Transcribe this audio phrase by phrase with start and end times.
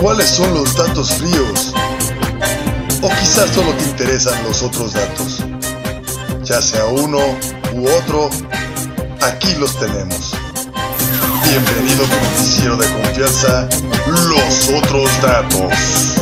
[0.00, 1.74] ¿Cuáles son los datos fríos?
[3.02, 5.44] O quizás solo te interesan los otros datos.
[6.42, 7.18] Ya sea uno
[7.74, 8.30] u otro,
[9.20, 10.34] aquí los tenemos.
[11.44, 13.68] Bienvenido a tu noticiero de confianza,
[14.06, 16.14] Los Otros Datos.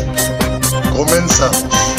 [0.96, 1.99] Comenzamos.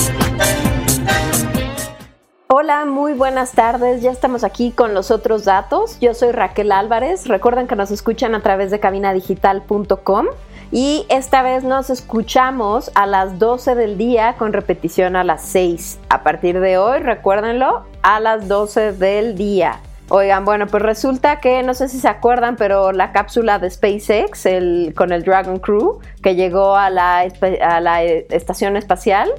[2.48, 4.02] Hola, muy buenas tardes.
[4.02, 5.98] Ya estamos aquí con los otros datos.
[6.02, 7.26] Yo soy Raquel Álvarez.
[7.28, 10.26] Recuerden que nos escuchan a través de cabinadigital.com
[10.72, 16.00] y esta vez nos escuchamos a las 12 del día con repetición a las 6.
[16.10, 19.80] A partir de hoy, recuérdenlo, a las 12 del día.
[20.12, 24.48] Oigan, bueno, pues resulta que no sé si se acuerdan, pero la cápsula de SpaceX
[24.96, 27.28] con el Dragon Crew que llegó a la,
[27.62, 29.30] a la estación espacial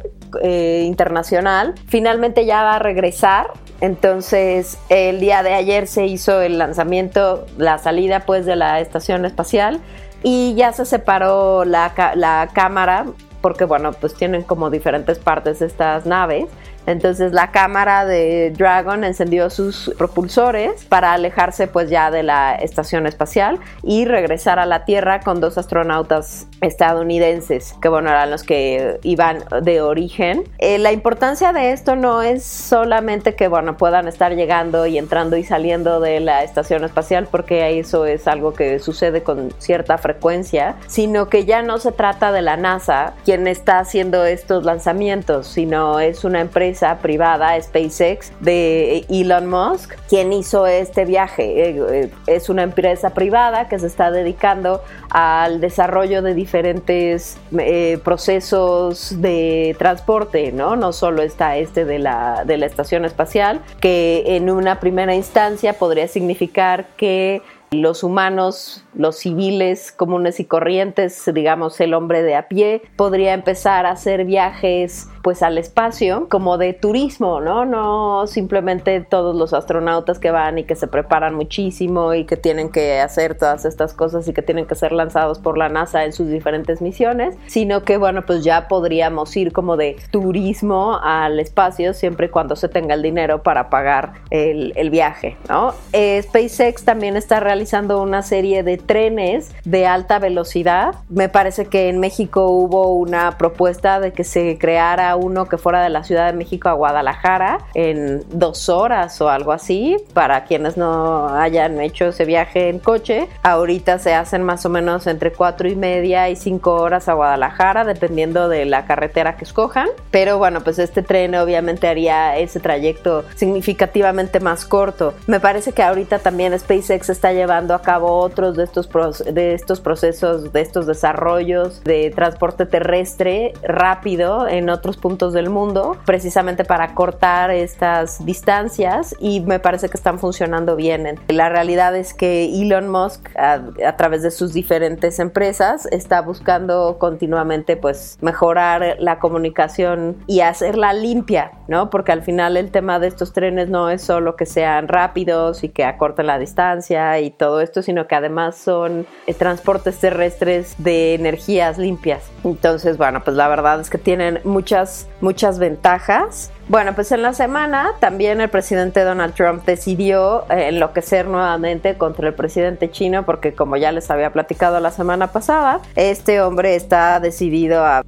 [0.42, 3.50] eh, internacional, finalmente ya va a regresar.
[3.80, 9.24] Entonces, el día de ayer se hizo el lanzamiento, la salida pues de la estación
[9.24, 9.80] espacial
[10.22, 13.06] y ya se separó la, la cámara
[13.40, 16.46] porque bueno, pues tienen como diferentes partes estas naves
[16.90, 23.06] entonces la cámara de Dragon encendió sus propulsores para alejarse pues ya de la estación
[23.06, 28.98] espacial y regresar a la Tierra con dos astronautas estadounidenses, que bueno, eran los que
[29.02, 30.44] iban de origen.
[30.58, 35.36] Eh, la importancia de esto no es solamente que bueno, puedan estar llegando y entrando
[35.36, 40.76] y saliendo de la estación espacial, porque eso es algo que sucede con cierta frecuencia,
[40.86, 46.00] sino que ya no se trata de la NASA quien está haciendo estos lanzamientos, sino
[46.00, 51.70] es una empresa privada, SpaceX, de Elon Musk, quien hizo este viaje.
[51.70, 57.98] Eh, eh, es una empresa privada que se está dedicando al desarrollo de diferentes eh,
[58.02, 60.76] procesos de transporte, ¿no?
[60.76, 65.74] No solo está este de la, de la estación espacial, que en una primera instancia
[65.74, 72.48] podría significar que los humanos, los civiles comunes y corrientes, digamos el hombre de a
[72.48, 77.64] pie, podría empezar a hacer viajes pues al espacio como de turismo, ¿no?
[77.64, 82.70] No simplemente todos los astronautas que van y que se preparan muchísimo y que tienen
[82.70, 86.12] que hacer todas estas cosas y que tienen que ser lanzados por la NASA en
[86.12, 91.94] sus diferentes misiones, sino que bueno, pues ya podríamos ir como de turismo al espacio
[91.94, 95.72] siempre y cuando se tenga el dinero para pagar el, viaje, ¿no?
[95.92, 100.96] Eh, SpaceX también está realizando una serie de trenes de alta velocidad.
[101.08, 105.82] Me parece que en México hubo una propuesta de que se creara uno que fuera
[105.82, 109.96] de la Ciudad de México a Guadalajara en dos horas o algo así.
[110.14, 115.06] Para quienes no hayan hecho ese viaje en coche, ahorita se hacen más o menos
[115.06, 119.88] entre cuatro y media y cinco horas a Guadalajara, dependiendo de la carretera que escojan.
[120.10, 125.14] Pero bueno, pues este tren obviamente haría ese trayecto significativamente más corto.
[125.26, 128.88] Me parece que ahorita también SpaceX está llevando a cabo otros de estos,
[129.24, 135.96] de estos procesos, de estos desarrollos de transporte terrestre rápido en otros puntos del mundo,
[136.04, 141.18] precisamente para cortar estas distancias y me parece que están funcionando bien.
[141.28, 147.76] La realidad es que Elon Musk, a, través de sus diferentes empresas, está buscando continuamente
[147.76, 151.90] pues mejorar la comunicación y hacerla limpia, ¿no?
[151.90, 155.68] Porque al final el tema de estos trenes no es solo que sean rápidos y
[155.68, 161.14] que acorten la distancia y todo esto, sino que además son eh, transportes terrestres de
[161.14, 162.30] energías limpias.
[162.44, 167.32] Entonces, bueno, pues la verdad es que tienen muchas muchas, ventajas bueno, pues en la
[167.32, 173.54] semana también el presidente Donald Trump decidió eh, enloquecer nuevamente contra el presidente chino porque
[173.54, 178.04] como ya les había platicado la semana pasada, este hombre está decidido a,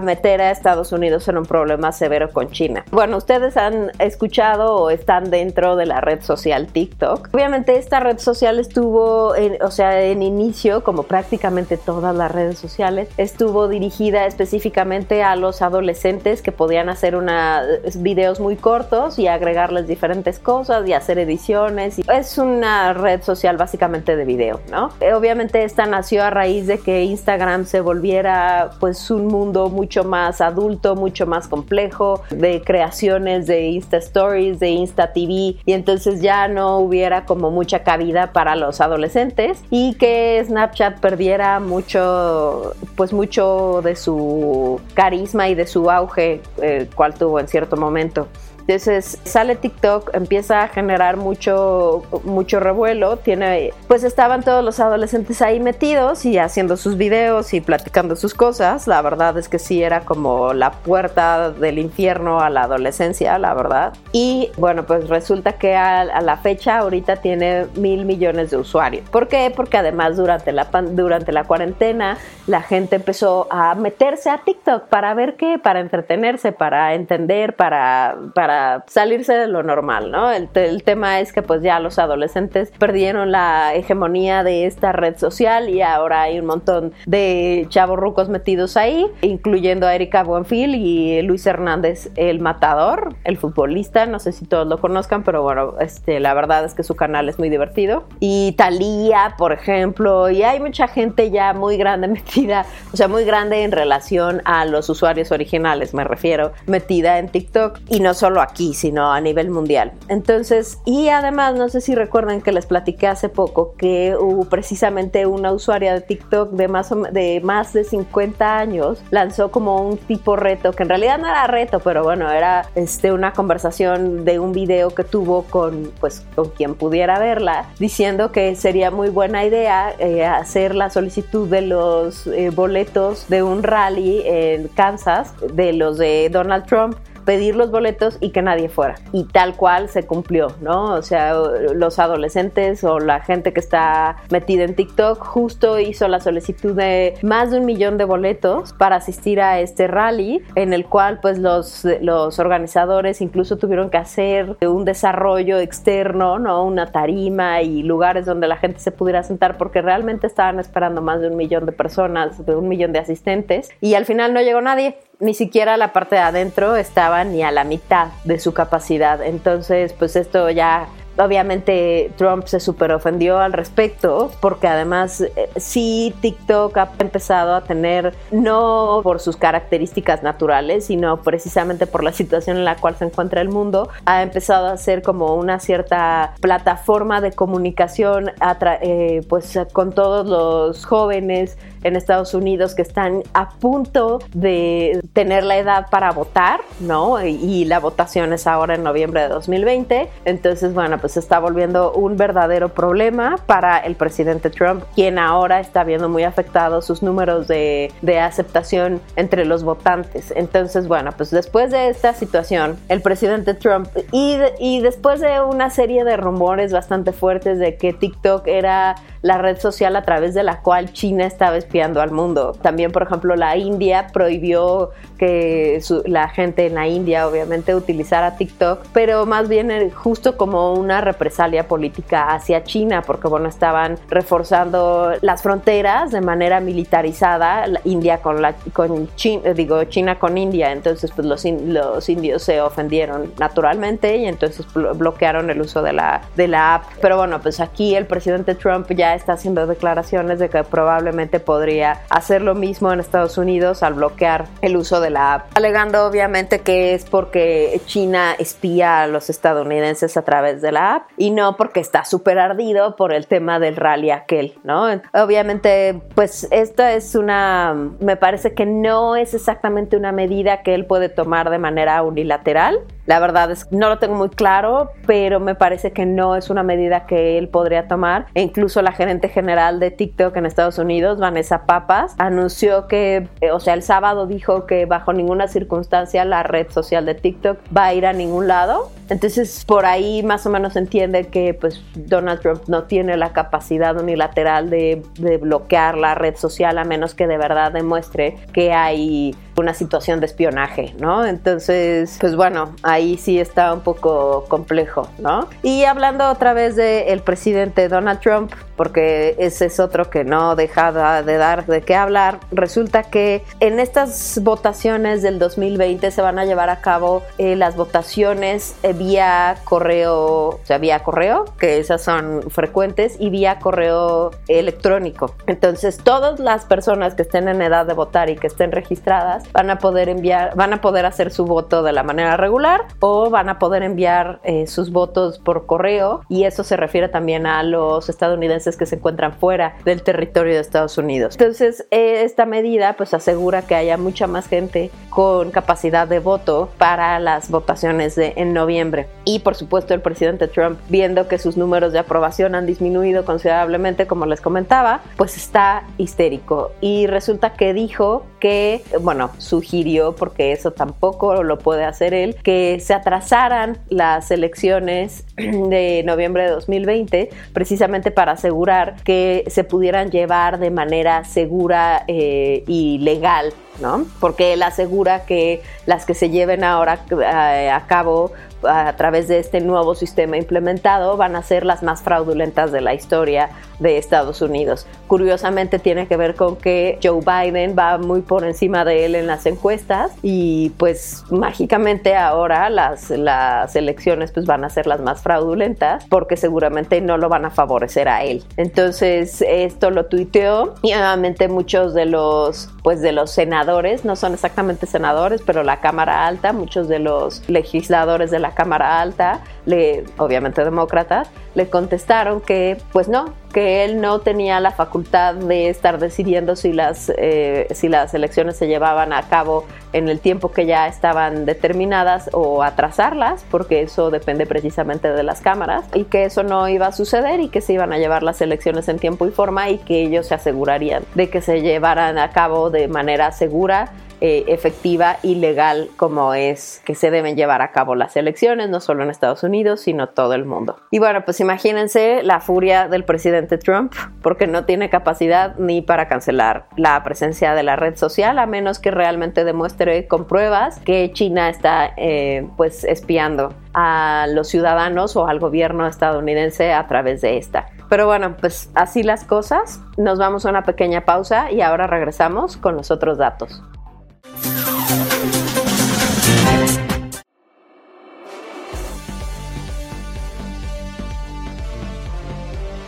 [0.00, 2.84] meter a Estados Unidos en un problema severo con China.
[2.92, 7.30] Bueno, ustedes han escuchado o están dentro de la red social TikTok.
[7.32, 12.60] Obviamente esta red social estuvo, en, o sea, en inicio, como prácticamente todas las redes
[12.60, 17.62] sociales, estuvo dirigida específicamente a los adolescentes que podían hacer una
[17.96, 21.98] videos muy cortos y agregarles diferentes cosas y hacer ediciones.
[22.08, 24.90] Es una red social básicamente de video, ¿no?
[25.00, 30.04] Eh, obviamente esta nació a raíz de que Instagram se volviera pues un mundo mucho
[30.04, 36.20] más adulto, mucho más complejo, de creaciones de Insta Stories, de Insta TV y entonces
[36.20, 43.12] ya no hubiera como mucha cabida para los adolescentes y que Snapchat perdiera mucho pues
[43.12, 48.28] mucho de su carisma y de su auge, eh, cual tuvo en cierto momento.
[48.66, 55.42] Entonces sale TikTok, empieza a generar mucho, mucho revuelo, tiene, pues estaban todos los adolescentes
[55.42, 58.86] ahí metidos y haciendo sus videos y platicando sus cosas.
[58.86, 63.52] La verdad es que sí era como la puerta del infierno a la adolescencia, la
[63.52, 63.92] verdad.
[64.12, 69.08] Y bueno, pues resulta que a, la fecha ahorita tiene mil millones de usuarios.
[69.10, 69.52] ¿Por qué?
[69.54, 72.16] Porque además durante la, durante la cuarentena
[72.46, 78.16] la gente empezó a meterse a TikTok para ver qué, para entretenerse, para entender, para,
[78.34, 78.53] para
[78.86, 80.30] salirse de lo normal, ¿no?
[80.30, 85.16] El, el tema es que pues ya los adolescentes perdieron la hegemonía de esta red
[85.16, 90.74] social y ahora hay un montón de chavos rucos metidos ahí, incluyendo a Erika Buenfil
[90.74, 95.74] y Luis Hernández, el matador, el futbolista, no sé si todos lo conozcan, pero bueno,
[95.80, 98.04] este, la verdad es que su canal es muy divertido.
[98.20, 103.24] Y Talía, por ejemplo, y hay mucha gente ya muy grande metida, o sea, muy
[103.24, 108.40] grande en relación a los usuarios originales, me refiero, metida en TikTok y no solo
[108.44, 109.92] aquí, sino a nivel mundial.
[110.08, 115.26] Entonces, y además, no sé si recuerdan que les platiqué hace poco que hubo precisamente
[115.26, 120.36] una usuaria de TikTok de más, de más de 50 años lanzó como un tipo
[120.36, 124.52] reto, que en realidad no era reto, pero bueno, era este, una conversación de un
[124.52, 129.94] video que tuvo con, pues, con quien pudiera verla, diciendo que sería muy buena idea
[129.98, 135.98] eh, hacer la solicitud de los eh, boletos de un rally en Kansas, de los
[135.98, 138.96] de Donald Trump pedir los boletos y que nadie fuera.
[139.12, 140.94] Y tal cual se cumplió, ¿no?
[140.94, 146.20] O sea, los adolescentes o la gente que está metida en TikTok justo hizo la
[146.20, 150.86] solicitud de más de un millón de boletos para asistir a este rally en el
[150.86, 156.64] cual pues los, los organizadores incluso tuvieron que hacer un desarrollo externo, ¿no?
[156.64, 161.20] Una tarima y lugares donde la gente se pudiera sentar porque realmente estaban esperando más
[161.20, 164.60] de un millón de personas, de un millón de asistentes y al final no llegó
[164.60, 169.22] nadie ni siquiera la parte de adentro estaba ni a la mitad de su capacidad.
[169.22, 176.14] Entonces, pues esto ya Obviamente Trump se super ofendió al respecto porque además eh, sí
[176.20, 182.56] TikTok ha empezado a tener, no por sus características naturales, sino precisamente por la situación
[182.56, 187.20] en la cual se encuentra el mundo, ha empezado a ser como una cierta plataforma
[187.20, 188.32] de comunicación
[188.80, 195.44] eh, pues con todos los jóvenes en Estados Unidos que están a punto de tener
[195.44, 197.24] la edad para votar, ¿no?
[197.24, 200.08] Y, la votación es ahora en noviembre de 2020.
[200.24, 205.84] Entonces, bueno, pues está volviendo un verdadero problema para el presidente Trump, quien ahora está
[205.84, 210.32] viendo muy afectados sus números de, de aceptación entre los votantes.
[210.34, 215.68] Entonces, bueno, pues después de esta situación, el presidente Trump y, y después de una
[215.68, 220.42] serie de rumores bastante fuertes de que TikTok era la red social a través de
[220.42, 222.52] la cual China estaba espiando al mundo.
[222.60, 228.84] También, por ejemplo, la India prohibió que la gente en la India obviamente utilizara TikTok,
[228.92, 235.12] pero más bien eh, justo como una represalia política hacia China, porque bueno, estaban reforzando
[235.22, 240.70] las fronteras de manera militarizada, India con la con China, eh, digo China con India,
[240.70, 246.20] entonces pues los, los indios se ofendieron naturalmente y entonces bloquearon el uso de la
[246.36, 246.84] de la app.
[247.00, 252.02] Pero bueno, pues aquí el presidente Trump ya está haciendo declaraciones de que probablemente podría
[252.10, 256.60] hacer lo mismo en Estados Unidos al bloquear el uso de la app, alegando obviamente
[256.60, 261.56] que es porque China espía a los estadounidenses a través de la app y no
[261.56, 264.86] porque está súper ardido por el tema del rally aquel, ¿no?
[265.12, 270.86] Obviamente, pues esta es una, me parece que no es exactamente una medida que él
[270.86, 275.38] puede tomar de manera unilateral, la verdad es que no lo tengo muy claro, pero
[275.38, 278.26] me parece que no es una medida que él podría tomar.
[278.34, 283.50] E incluso la gerente general de TikTok en Estados Unidos, Vanessa Papas, anunció que, eh,
[283.50, 287.84] o sea, el sábado dijo que bajo ninguna circunstancia la red social de TikTok va
[287.84, 288.90] a ir a ningún lado.
[289.10, 293.94] Entonces, por ahí más o menos entiende que pues Donald Trump no tiene la capacidad
[294.00, 299.36] unilateral de, de bloquear la red social a menos que de verdad demuestre que hay
[299.56, 301.24] una situación de espionaje, ¿no?
[301.24, 305.48] Entonces, pues bueno, ahí sí está un poco complejo, ¿no?
[305.62, 310.92] Y hablando otra vez del presidente Donald Trump, porque ese es otro que no deja
[311.22, 316.44] de dar de qué hablar, resulta que en estas votaciones del 2020 se van a
[316.44, 322.02] llevar a cabo eh, las votaciones eh, vía correo, o sea, vía correo, que esas
[322.02, 325.34] son frecuentes, y vía correo electrónico.
[325.46, 329.70] Entonces, todas las personas que estén en edad de votar y que estén registradas van
[329.70, 333.48] a poder enviar, van a poder hacer su voto de la manera regular o van
[333.48, 338.08] a poder enviar eh, sus votos por correo y eso se refiere también a los
[338.08, 341.36] estadounidenses que se encuentran fuera del territorio de Estados Unidos.
[341.38, 346.70] Entonces, eh, esta medida pues asegura que haya mucha más gente con capacidad de voto
[346.78, 349.06] para las votaciones de, en noviembre.
[349.24, 354.06] Y por supuesto el presidente Trump, viendo que sus números de aprobación han disminuido considerablemente,
[354.06, 356.72] como les comentaba, pues está histérico.
[356.80, 362.78] Y resulta que dijo que, bueno, sugirió, porque eso tampoco lo puede hacer él, que
[362.80, 368.63] se atrasaran las elecciones de noviembre de 2020, precisamente para asegurar
[369.04, 374.06] que se pudieran llevar de manera segura eh, y legal ¿no?
[374.20, 378.32] Porque él asegura que las que se lleven ahora eh, a cabo
[378.66, 382.94] a través de este nuevo sistema implementado van a ser las más fraudulentas de la
[382.94, 384.86] historia de Estados Unidos.
[385.06, 389.26] Curiosamente tiene que ver con que Joe Biden va muy por encima de él en
[389.26, 395.22] las encuestas y pues mágicamente ahora las, las elecciones pues van a ser las más
[395.22, 398.44] fraudulentas porque seguramente no lo van a favorecer a él.
[398.56, 404.34] Entonces esto lo tuiteó y obviamente muchos de los pues de los senadores, no son
[404.34, 410.04] exactamente senadores, pero la Cámara Alta, muchos de los legisladores de la Cámara Alta, le,
[410.18, 415.98] obviamente demócratas, le contestaron que pues no, que él no tenía la facultad de estar
[415.98, 420.66] decidiendo si las, eh, si las elecciones se llevaban a cabo en el tiempo que
[420.66, 426.42] ya estaban determinadas o atrasarlas, porque eso depende precisamente de las cámaras, y que eso
[426.42, 429.30] no iba a suceder y que se iban a llevar las elecciones en tiempo y
[429.30, 433.92] forma y que ellos se asegurarían de que se llevaran a cabo de manera segura
[434.26, 438.80] eh, efectiva y legal como es que se deben llevar a cabo las elecciones, no
[438.80, 440.76] solo en Estados Unidos, sino todo el mundo.
[440.90, 446.08] Y bueno, pues imagínense la furia del presidente Trump, porque no tiene capacidad ni para
[446.08, 451.12] cancelar la presencia de la red social, a menos que realmente demuestre con pruebas que
[451.12, 457.36] China está eh, pues espiando a los ciudadanos o al gobierno estadounidense a través de
[457.36, 457.66] esta.
[457.90, 459.82] Pero bueno, pues así las cosas.
[459.98, 463.62] Nos vamos a una pequeña pausa y ahora regresamos con los otros datos.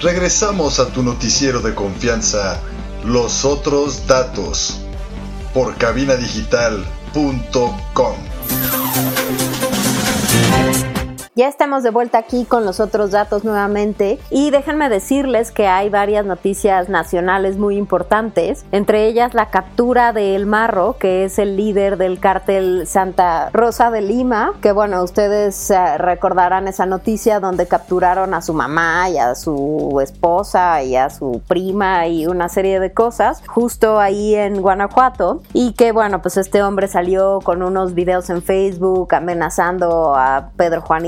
[0.00, 2.58] Regresamos a tu noticiero de confianza,
[3.04, 4.80] Los Otros Datos,
[5.52, 8.29] por cabinadigital.com.
[11.40, 14.18] Ya estamos de vuelta aquí con los otros datos nuevamente.
[14.28, 20.36] Y déjenme decirles que hay varias noticias nacionales muy importantes, entre ellas la captura de
[20.36, 25.70] El Marro, que es el líder del cártel Santa Rosa de Lima, que bueno, ustedes
[25.70, 31.08] eh, recordarán esa noticia donde capturaron a su mamá y a su esposa y a
[31.08, 35.40] su prima y una serie de cosas justo ahí en Guanajuato.
[35.54, 40.82] Y que bueno, pues este hombre salió con unos videos en Facebook amenazando a Pedro
[40.82, 41.06] Juan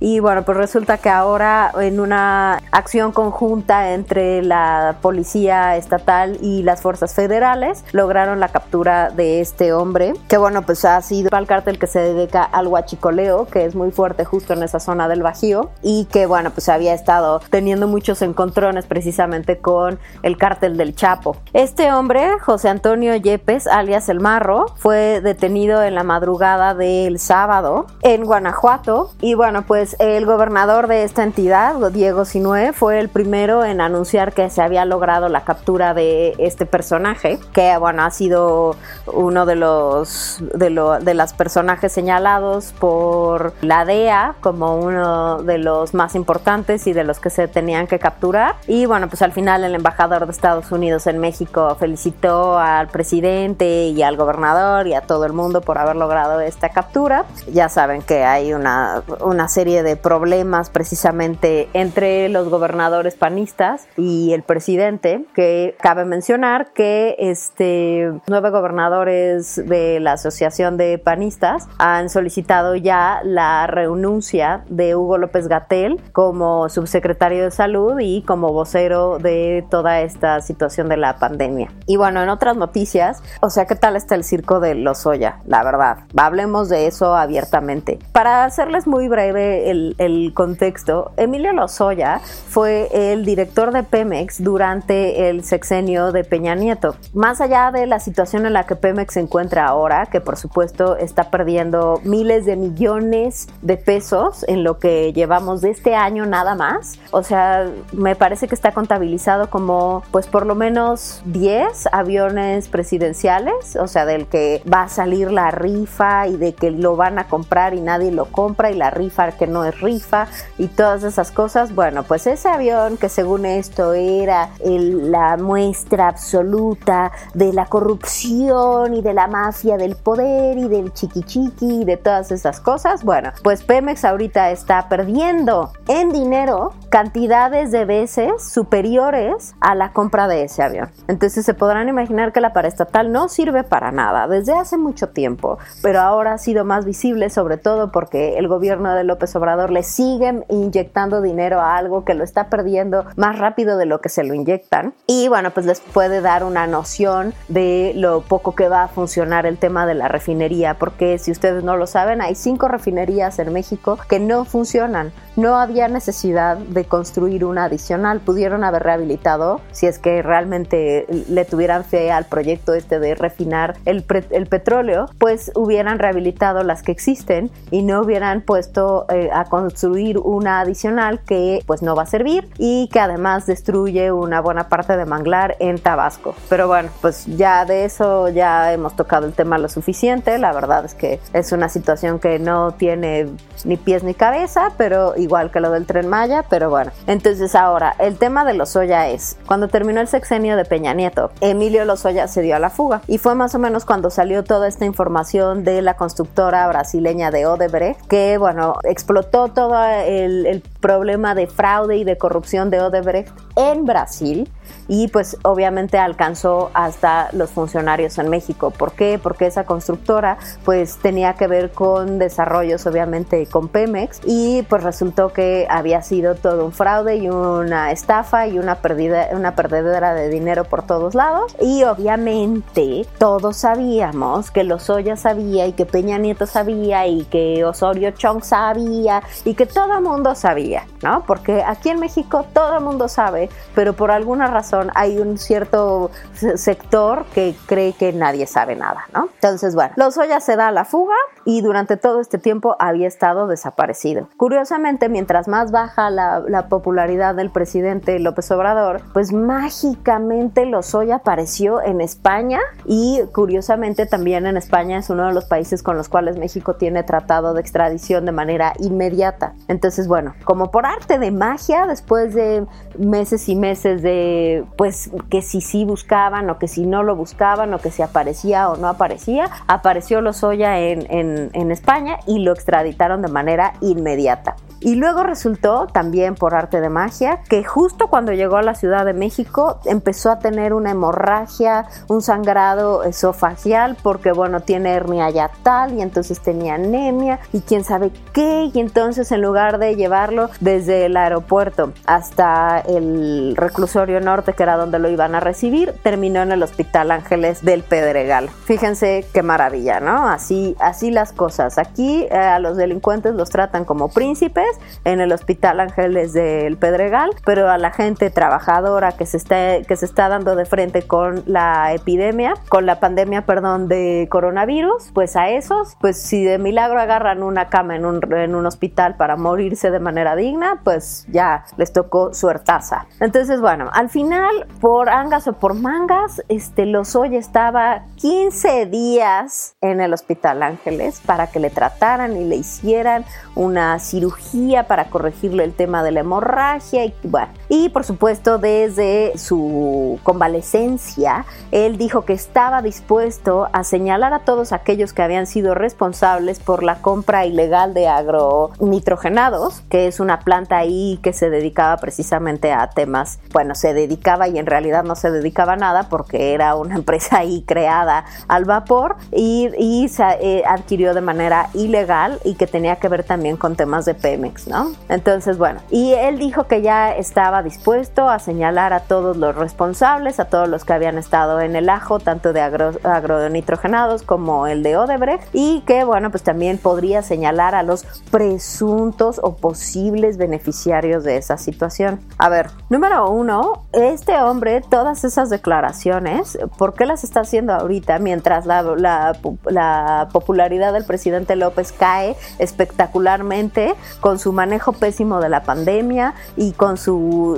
[0.00, 6.62] Y bueno, pues resulta que ahora en una acción conjunta entre la policía estatal y
[6.62, 11.46] las fuerzas federales lograron la captura de este hombre, que bueno, pues ha sido el
[11.46, 15.22] cártel que se dedica al huachicoleo, que es muy fuerte justo en esa zona del
[15.22, 20.94] Bajío y que bueno, pues había estado teniendo muchos encontrones precisamente con el cártel del
[20.94, 21.36] Chapo.
[21.54, 27.86] Este hombre, José Antonio Yepes, alias El Marro, fue detenido en la madrugada del sábado
[28.02, 33.64] en Guanajuato y bueno, pues el gobernador de esta entidad, Diego Sinue, fue el primero
[33.64, 38.76] en anunciar que se había logrado la captura de este personaje, que bueno, ha sido
[39.06, 40.70] uno de los de,
[41.02, 47.04] de las personajes señalados por la DEA como uno de los más importantes y de
[47.04, 48.56] los que se tenían que capturar.
[48.66, 53.88] Y bueno, pues al final el embajador de Estados Unidos en México felicitó al presidente
[53.88, 57.24] y al gobernador y a todo el mundo por haber logrado esta captura.
[57.52, 64.32] Ya saben que hay una una serie de problemas precisamente entre los gobernadores panistas y
[64.32, 72.08] el presidente, que cabe mencionar que este, nueve gobernadores de la Asociación de Panistas han
[72.08, 79.18] solicitado ya la renuncia de Hugo López Gatel como subsecretario de salud y como vocero
[79.18, 81.72] de toda esta situación de la pandemia.
[81.86, 85.40] Y bueno, en otras noticias, o sea, ¿qué tal está el circo de Lozoya?
[85.46, 87.98] La verdad, hablemos de eso abiertamente.
[88.12, 95.28] Para hacerles muy breve el, el contexto, Emilio Lozoya fue el director de Pemex durante
[95.28, 96.96] el sexenio de Peña Nieto.
[97.14, 100.96] Más allá de la situación en la que Pemex se encuentra ahora, que por supuesto
[100.96, 106.54] está perdiendo miles de millones de pesos en lo que llevamos de este año nada
[106.54, 112.68] más, o sea, me parece que está contabilizado como pues por lo menos 10 aviones
[112.68, 117.18] presidenciales, o sea, del que va a salir la rifa y de que lo van
[117.18, 120.26] a comprar y nadie lo compra y la rifa que no es rifa
[120.58, 121.74] y todas esas cosas.
[121.74, 129.02] Bueno, pues ese avión que según esto era la muestra absoluta de la corrupción y
[129.02, 133.32] de la mafia del poder y del chiqui chiqui y de todas esas cosas, bueno,
[133.42, 140.44] pues Pemex ahorita está perdiendo en dinero cantidades de veces superiores a la compra de
[140.44, 140.90] ese avión.
[141.08, 145.58] Entonces se podrán imaginar que la paraestatal no sirve para nada desde hace mucho tiempo,
[145.82, 149.82] pero ahora ha sido más visible sobre todo porque el gobierno de López Obrador le
[149.82, 154.24] sigue inyectando dinero a algo que lo está perdiendo más rápido de lo que se
[154.24, 154.94] lo inyectan.
[155.06, 159.46] Y bueno, pues les puede dar una noción de lo poco que va a funcionar
[159.46, 163.52] el tema de la refinería, porque si ustedes no lo saben, hay cinco refinerías en
[163.52, 165.12] México que no funcionan.
[165.40, 171.46] No había necesidad de construir una adicional, pudieron haber rehabilitado si es que realmente le
[171.46, 177.50] tuvieran fe al proyecto este de refinar el, petróleo, pues hubieran rehabilitado las que existen
[177.70, 182.46] y no hubieran puesto eh, a construir una adicional que pues no va a servir
[182.58, 186.34] y que además destruye una buena parte de manglar en Tabasco.
[186.50, 190.84] Pero bueno, pues ya de eso ya hemos tocado el tema lo suficiente, la verdad
[190.84, 193.30] es que es una situación que no tiene
[193.64, 196.90] ni pies ni cabeza, pero igual que lo del tren Maya, pero bueno.
[197.06, 201.84] Entonces ahora, el tema de Lozoya es, cuando terminó el sexenio de Peña Nieto, Emilio
[201.84, 204.84] Lozoya se dio a la fuga y fue más o menos cuando salió toda esta
[204.84, 211.96] información de la constructora brasileña de Odebrecht, que bueno, explotó todo el problema de fraude
[211.96, 213.30] y de corrupción de Odebrecht
[213.60, 214.50] en Brasil
[214.88, 218.70] y pues obviamente alcanzó hasta los funcionarios en México.
[218.70, 219.20] ¿Por qué?
[219.22, 225.32] Porque esa constructora pues tenía que ver con desarrollos obviamente con Pemex y pues resultó
[225.32, 230.28] que había sido todo un fraude y una estafa y una perdida una perdedera de
[230.28, 236.46] dinero por todos lados y obviamente todos sabíamos que Lozoya sabía y que Peña Nieto
[236.46, 241.24] sabía y que Osorio Chong sabía y que todo mundo sabía, ¿no?
[241.26, 246.10] Porque aquí en México todo mundo sabe, pero por alguna razón hay un cierto
[246.56, 249.28] sector que cree que nadie sabe nada, ¿no?
[249.34, 253.46] Entonces, bueno, Lozoya se da a la fuga y durante todo este tiempo había estado
[253.46, 254.28] desaparecido.
[254.36, 262.00] Curiosamente, mientras más baja la, popularidad del presidente López Obrador, pues mágicamente Lozoya apareció en
[262.00, 266.74] España y curiosamente también en España es uno de los países con los cuales México
[266.74, 269.54] tiene tratado de extradición de manera inmediata.
[269.68, 272.66] Entonces, bueno, como por arte de magia, después de
[272.98, 277.72] meses y meses de pues que si sí buscaban o que si no lo buscaban
[277.74, 282.52] o que si aparecía o no aparecía, apareció Lozoya en, en, en España y lo
[282.52, 284.56] extraditaron de manera inmediata.
[284.80, 289.04] Y luego resultó, también por arte de magia, que justo cuando llegó a la Ciudad
[289.04, 295.92] de México empezó a tener una hemorragia, un sangrado esofagial, porque bueno, tiene hernia yatal
[295.94, 298.70] y entonces tenía anemia y quién sabe qué.
[298.72, 304.76] Y entonces en lugar de llevarlo desde el aeropuerto hasta el reclusorio norte, que era
[304.76, 308.48] donde lo iban a recibir, terminó en el Hospital Ángeles del Pedregal.
[308.64, 310.26] Fíjense qué maravilla, ¿no?
[310.26, 311.76] Así, así las cosas.
[311.76, 314.69] Aquí eh, a los delincuentes los tratan como príncipes
[315.04, 319.96] en el Hospital Ángeles del Pedregal, pero a la gente trabajadora que se está, que
[319.96, 325.36] se está dando de frente con la epidemia, con la pandemia, perdón, de coronavirus, pues
[325.36, 329.36] a esos, pues si de milagro agarran una cama en un, en un hospital para
[329.36, 333.06] morirse de manera digna, pues ya les tocó suertaza.
[333.20, 340.00] Entonces, bueno, al final, por angas o por mangas, este Lozoya estaba 15 días en
[340.00, 345.72] el Hospital Ángeles para que le trataran y le hicieran una cirugía para corregirle el
[345.72, 352.32] tema de la hemorragia y bueno, Y por supuesto, desde su convalecencia, él dijo que
[352.32, 357.94] estaba dispuesto a señalar a todos aquellos que habían sido responsables por la compra ilegal
[357.94, 363.94] de agronitrogenados, que es una planta ahí que se dedicaba precisamente a temas, bueno, se
[363.94, 368.24] dedicaba y en realidad no se dedicaba a nada porque era una empresa ahí creada
[368.48, 373.56] al vapor y, se eh, adquirió de manera ilegal y que tenía que ver también
[373.56, 374.90] con temas de Pemex, ¿no?
[375.08, 380.40] Entonces, bueno, y él dijo que ya estaba dispuesto a señalar a todos los responsables,
[380.40, 384.82] a todos los que habían estado en el ajo, tanto de agro, agronitrogenados como el
[384.82, 391.24] de Odebrecht, y que, bueno, pues también podría señalar a los presuntos o posibles beneficiarios
[391.24, 392.20] de esa situación.
[392.38, 398.18] A ver, número uno, este hombre, todas esas declaraciones, ¿por qué las está haciendo ahorita
[398.18, 405.48] mientras la, la, la popularidad del presidente López cae espectacularmente con su manejo pésimo de
[405.48, 407.49] la pandemia y con su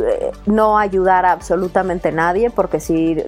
[0.46, 3.22] no ayudar a absolutamente nadie, porque si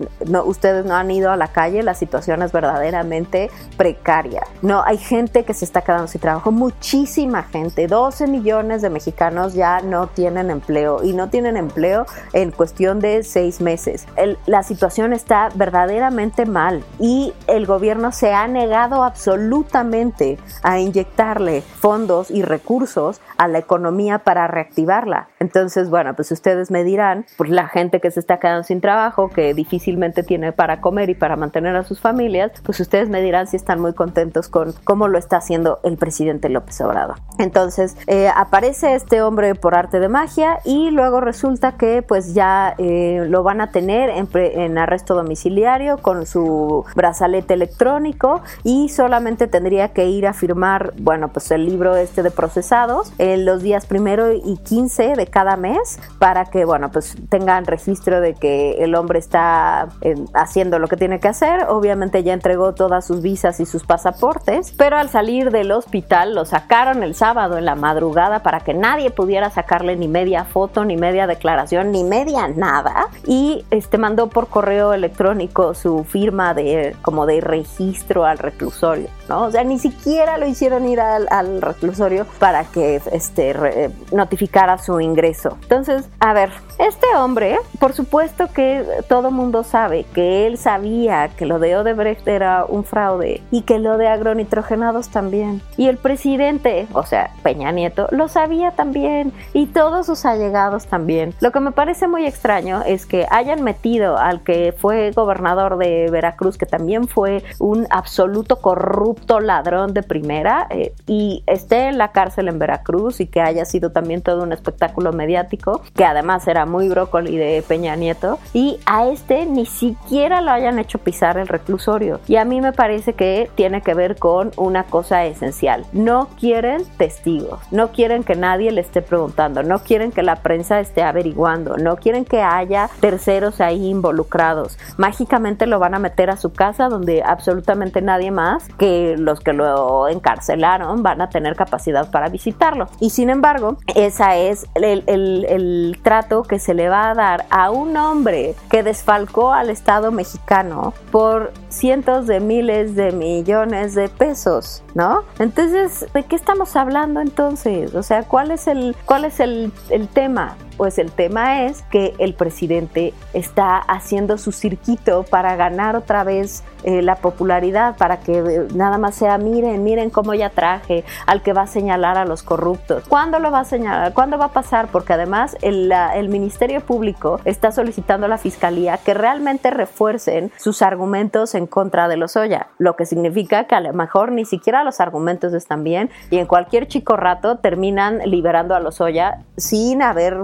[0.44, 4.42] ustedes no han ido a la calle, la situación es verdaderamente precaria.
[4.62, 9.54] No, hay gente que se está quedando sin trabajo, muchísima gente, 12 millones de mexicanos
[9.54, 14.06] ya no tienen empleo y no tienen empleo en cuestión de seis meses.
[14.46, 22.30] la situación está verdaderamente mal y el gobierno se ha negado absolutamente a inyectarle fondos
[22.30, 25.28] y recursos a la economía para reactivarla.
[25.40, 29.28] Entonces, bueno, pues ustedes me dirán, pues la gente que se está quedando sin trabajo,
[29.28, 33.46] que difícilmente tiene para comer y para mantener a sus familias, pues ustedes me dirán
[33.46, 37.16] si están muy contentos con cómo lo está haciendo el presidente López Obrador.
[37.38, 42.74] Entonces, eh, aparece este hombre por arte de magia y luego resulta que pues ya
[42.78, 49.46] eh, lo van a tener en, en arresto domiciliario con su brazalete electrónico y solamente
[49.46, 53.86] tendría que ir a firmar, bueno, pues el libro este de procesados en los días
[53.86, 58.94] primero y 15 de cada mes para que, bueno, pues tengan registro de que el
[58.94, 61.66] hombre está eh, haciendo lo que tiene que hacer.
[61.68, 66.44] Obviamente ya entregó todas sus visas y sus pasaportes, pero al salir del hospital lo
[66.44, 70.96] sacaron el sábado en la madrugada para que nadie pudiera sacarle ni media foto, ni
[70.96, 73.08] media declaración, ni media nada.
[73.26, 79.44] Y este mandó por correo electrónico su firma de como de registro al reclusorio, ¿no?
[79.44, 85.00] O sea, ni siquiera lo hicieron ir al, al reclusorio para que este, notificara su
[85.00, 85.56] ingreso.
[85.62, 91.46] Entonces, a ver, este hombre, por supuesto que todo mundo sabe que él sabía que
[91.46, 95.62] lo de Odebrecht era un fraude y que lo de agronitrogenados también.
[95.76, 101.32] Y el presidente, o sea, Peña Nieto, lo sabía también y todos sus allegados también.
[101.40, 106.08] Lo que me parece muy extraño es que hayan metido al que fue gobernador de
[106.10, 112.12] Veracruz, que también fue un absoluto corrupto ladrón de primera, eh, y esté en la
[112.12, 116.66] cárcel en Veracruz y que haya sido también todo un espectáculo mediático, que además era
[116.66, 121.48] muy brócoli de Peña Nieto, y a este ni siquiera lo hayan hecho pisar el
[121.48, 122.20] reclusorio.
[122.26, 125.84] Y a mí me parece que tiene que ver con una cosa esencial.
[125.92, 130.80] No quieren testigos, no quieren que nadie le esté preguntando, no quieren que la prensa
[130.80, 134.78] esté averiguando, no quieren que haya terceros ahí involucrados.
[134.96, 139.52] Mágicamente lo van a meter a su casa donde absolutamente nadie más que los que
[139.52, 142.88] lo encarcelaron van a tener capacidad para visitarlo.
[143.00, 147.70] Y sin embargo, esa es el, el trato que se le va a dar a
[147.70, 154.84] un hombre que desfalcó al Estado mexicano por cientos de miles de millones de pesos,
[154.94, 155.24] ¿no?
[155.40, 157.94] Entonces, ¿de qué estamos hablando entonces?
[157.96, 160.56] O sea, ¿cuál es el, cuál es el, el tema?
[160.76, 166.62] Pues el tema es que el presidente está haciendo su circuito para ganar otra vez
[166.84, 171.42] eh, la popularidad, para que eh, nada más sea, miren, miren cómo ya traje al
[171.42, 173.04] que va a señalar a los corruptos.
[173.08, 174.12] ¿Cuándo lo va a señalar?
[174.12, 174.88] ¿Cuándo va a pasar?
[174.90, 175.92] Porque además el,
[176.28, 182.16] Ministerio Público está solicitando a la Fiscalía que realmente refuercen sus argumentos en contra de
[182.16, 186.10] los Oya, lo que significa que a lo mejor ni siquiera los argumentos están bien
[186.30, 190.38] y en cualquier chico rato terminan liberando a los Oya sin haber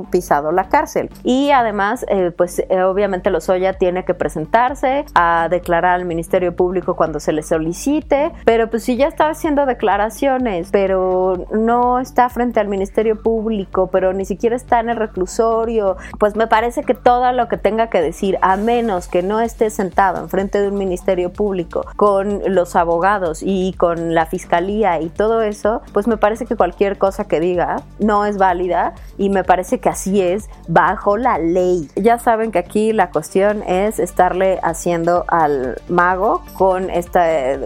[0.52, 1.10] la cárcel.
[1.24, 7.18] Y además, eh, pues obviamente Lozoya tiene que presentarse a declarar al Ministerio Público cuando
[7.20, 12.68] se le solicite, pero pues si ya está haciendo declaraciones, pero no está frente al
[12.68, 17.48] Ministerio Público, pero ni siquiera está en el reclusorio, pues me parece que todo lo
[17.48, 21.32] que tenga que decir, a menos que no esté sentado en frente de un Ministerio
[21.32, 26.56] Público con los abogados y con la fiscalía y todo eso, pues me parece que
[26.56, 31.38] cualquier cosa que diga no es válida y me parece que así es bajo la
[31.38, 31.88] ley.
[31.96, 36.19] Ya saben que aquí la cuestión es estarle haciendo al mago
[36.54, 36.88] con,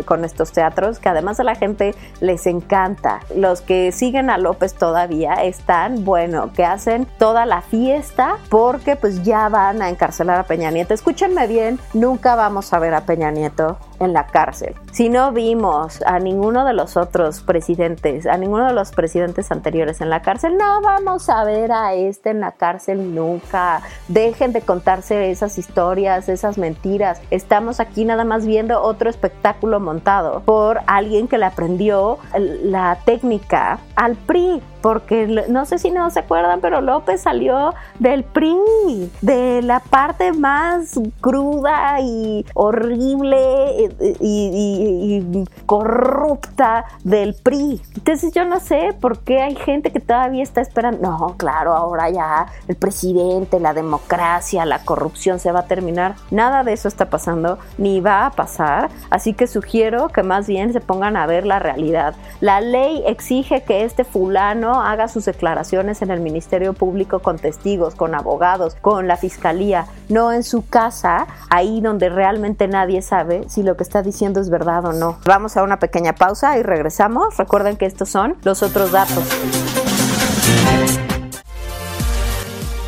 [0.05, 3.21] con estos teatros que además a la gente les encanta.
[3.35, 9.23] Los que siguen a López todavía están, bueno, que hacen toda la fiesta porque pues
[9.23, 10.95] ya van a encarcelar a Peña Nieto.
[10.95, 14.75] Escúchenme bien, nunca vamos a ver a Peña Nieto en la cárcel.
[14.93, 20.01] Si no vimos a ninguno de los otros presidentes, a ninguno de los presidentes anteriores
[20.01, 23.83] en la cárcel, no vamos a ver a este en la cárcel nunca.
[24.09, 27.21] Dejen de contarse esas historias, esas mentiras.
[27.31, 33.79] Estamos aquí nada más viendo otro espectáculo montado por alguien que le aprendió la técnica
[33.97, 39.63] al PRI porque no sé si no se acuerdan, pero López salió del PRI, de
[39.63, 43.89] la parte más cruda y horrible
[44.21, 47.81] y, corrupta del PRI.
[47.95, 51.01] Entonces yo no sé por qué hay gente que todavía está esperando.
[51.01, 56.17] No, claro, ahora ya el presidente, la democracia, la corrupción se va a terminar.
[56.31, 58.91] Nada de eso está pasando, ni va a pasar.
[59.09, 62.15] Así que sugiero que más bien se pongan a ver la realidad.
[62.43, 67.95] La ley exige que este fulano haga sus declaraciones en el Ministerio Público con testigos,
[67.95, 73.63] con abogados, con la fiscalía, no en su casa, ahí donde realmente nadie sabe si
[73.63, 75.19] lo que está diciendo es verdad o no.
[75.25, 77.37] Vamos a una pequeña pausa y regresamos.
[77.37, 79.25] Recuerden que estos son los otros datos.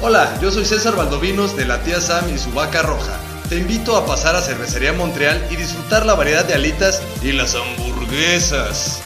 [0.03, 3.19] Hola, yo soy César Valdovinos de la tía Sam y su vaca roja.
[3.49, 7.55] Te invito a pasar a Cervecería Montreal y disfrutar la variedad de alitas y las
[7.55, 9.06] hamburguesas.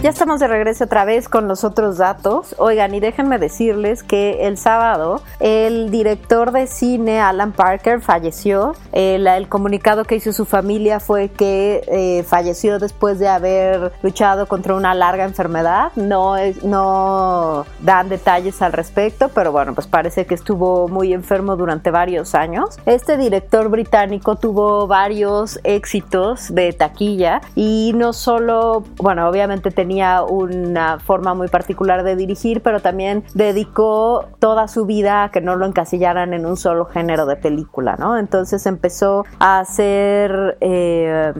[0.00, 2.54] Ya estamos de regreso otra vez con los otros datos.
[2.58, 8.76] Oigan, y déjenme decirles que el sábado el director de cine Alan Parker falleció.
[8.92, 14.76] El, comunicado que hizo su familia fue que eh, falleció después de haber luchado contra
[14.76, 15.90] una larga enfermedad.
[15.96, 21.90] No, no dan detalles al respecto, pero bueno, pues parece que estuvo muy enfermo durante
[21.90, 22.78] varios años.
[22.86, 30.22] Este director británico tuvo varios éxitos de taquilla y no solo, bueno, obviamente tenía tenía
[30.22, 35.56] una forma muy particular de dirigir, pero también dedicó toda su vida a que no
[35.56, 38.18] lo encasillaran en un solo género de película, ¿no?
[38.18, 41.32] Entonces empezó a hacer, eh,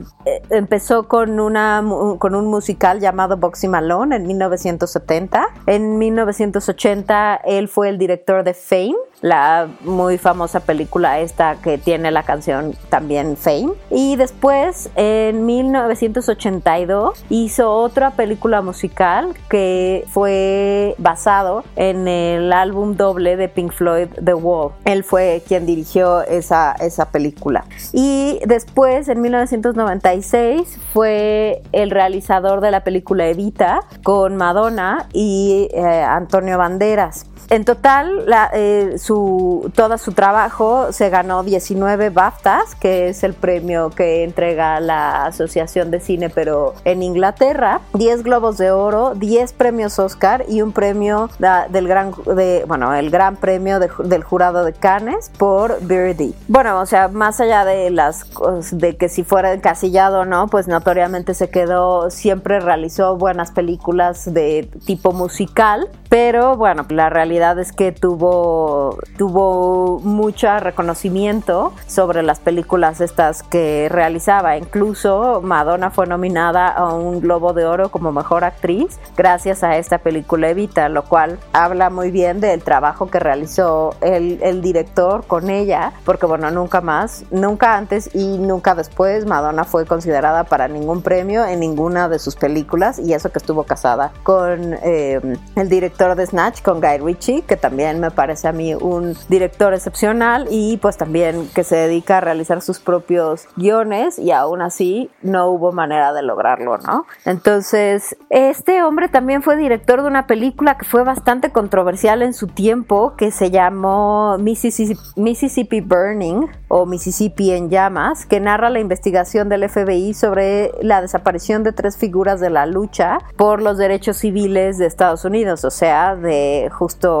[0.49, 1.83] empezó con, una,
[2.17, 5.47] con un musical llamado Boxing Malone en 1970.
[5.67, 12.11] En 1980 él fue el director de Fame, la muy famosa película esta que tiene
[12.11, 13.73] la canción también Fame.
[13.89, 23.35] Y después, en 1982, hizo otra película musical que fue basado en el álbum doble
[23.35, 24.71] de Pink Floyd, The Wall.
[24.85, 27.65] Él fue quien dirigió esa, esa película.
[27.93, 35.83] Y después, en 1996, fue el realizador de la película Evita con Madonna y eh,
[35.83, 37.25] Antonio Banderas.
[37.49, 43.89] En total, eh, su, todo su trabajo se ganó 19 BAFTAs, que es el premio
[43.89, 49.97] que entrega la Asociación de Cine, pero en Inglaterra, 10 Globos de Oro, 10 premios
[49.97, 51.31] Oscar y un premio
[51.69, 56.35] del gran, de, bueno, el gran premio del jurado de Cannes por Birdie.
[56.47, 58.25] Bueno, o sea, más allá de las
[58.71, 64.31] de que si fuera encasillado o no, pues notoriamente se quedó, siempre realizó buenas películas
[64.31, 72.39] de tipo musical, pero bueno, la realidad es que tuvo, tuvo mucho reconocimiento sobre las
[72.39, 74.57] películas estas que realizaba.
[74.57, 79.99] Incluso Madonna fue nominada a un Globo de Oro como mejor actriz gracias a esta
[79.99, 85.49] película Evita, lo cual habla muy bien del trabajo que realizó el, el director con
[85.49, 91.01] ella, porque bueno, nunca más, nunca antes y nunca después Madonna fue considerada para ningún
[91.01, 95.21] premio en ninguna de sus películas y eso que estuvo casada con eh,
[95.55, 99.75] el director de Snatch, con Guy Ritchie Que también me parece a mí un director
[99.75, 105.11] excepcional y pues también que se dedica a realizar sus propios guiones y aún así
[105.21, 107.05] no hubo manera de lograrlo, ¿no?
[107.25, 112.47] Entonces, este hombre también fue director de una película que fue bastante controversial en su
[112.47, 119.69] tiempo, que se llamó Mississippi Burning o Mississippi en llamas, que narra la investigación del
[119.69, 124.87] FBI sobre la desaparición de tres figuras de la lucha por los derechos civiles de
[124.87, 127.18] Estados Unidos, o sea, de justo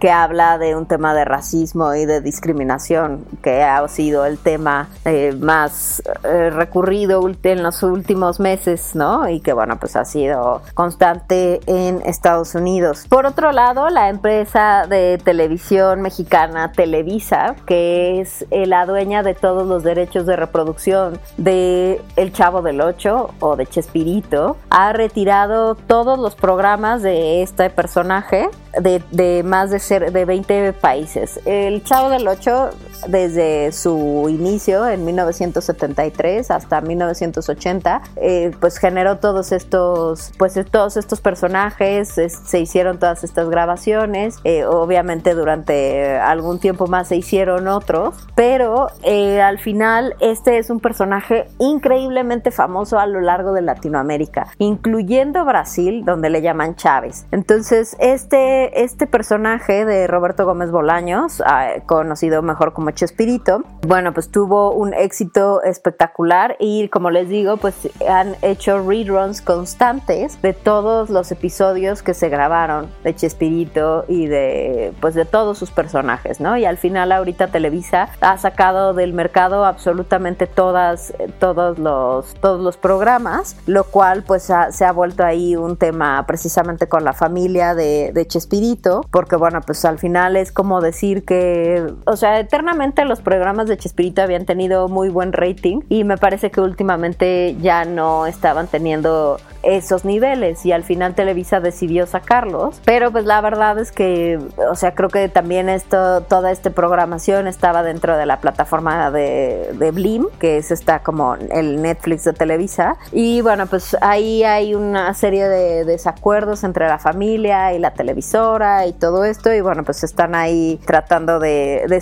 [0.00, 4.88] que habla de un tema de racismo y de discriminación, que ha sido el tema
[5.04, 9.28] eh, más eh, recurrido en los últimos meses, ¿no?
[9.28, 13.06] Y que bueno, pues ha sido constante en Estados Unidos.
[13.08, 19.66] Por otro lado, la empresa de televisión mexicana Televisa, que es la dueña de todos
[19.66, 26.18] los derechos de reproducción de El Chavo del Ocho o de Chespirito, ha retirado todos
[26.18, 28.48] los programas de este personaje
[28.80, 31.40] de, más de, ser, de 20 países.
[31.44, 32.70] El Chavo del Ocho,
[33.08, 41.20] desde su inicio en 1973 hasta 1980, eh, pues generó todos estos, pues todos estos
[41.20, 48.28] personajes, se hicieron todas estas grabaciones, eh, obviamente durante algún tiempo más se hicieron otros,
[48.34, 54.48] pero eh, al final este es un personaje increíblemente famoso a lo largo de Latinoamérica,
[54.58, 57.26] incluyendo Brasil, donde le llaman Chávez.
[57.32, 64.30] Entonces, este este, personaje de Roberto Gómez Bolaños, ah, conocido mejor como Chespirito, bueno, pues
[64.30, 71.10] tuvo un éxito espectacular y como les digo, pues han hecho reruns constantes de todos
[71.10, 76.56] los episodios que se grabaron de Chespirito y de pues de todos sus personajes, ¿no?
[76.56, 82.76] Y al final ahorita Televisa ha sacado del mercado absolutamente todas todos los todos los
[82.76, 88.12] programas, lo cual pues se ha vuelto ahí un tema precisamente con la familia de,
[88.12, 93.20] de Chespirito porque bueno, pues al final es como decir que, o sea, eternamente los
[93.20, 98.26] programas de Chespirito habían tenido muy buen rating y me parece que últimamente ya no
[98.26, 102.80] estaban teniendo esos niveles y al final Televisa decidió sacarlos.
[102.84, 104.38] Pero pues la verdad es que,
[104.70, 109.70] o sea, creo que también esto, toda esta programación estaba dentro de la plataforma de,
[109.74, 112.96] de Blim, que es esta como el Netflix de Televisa.
[113.12, 118.86] Y bueno, pues ahí hay una serie de desacuerdos entre la familia y la televisora
[118.86, 119.52] y todo esto.
[119.54, 122.00] Y bueno, pues están ahí tratando de, de